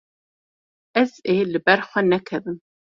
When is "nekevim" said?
2.13-2.57